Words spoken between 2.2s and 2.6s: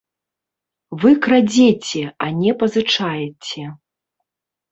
а не